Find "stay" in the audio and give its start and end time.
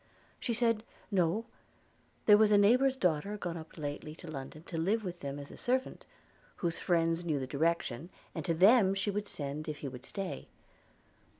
10.03-10.47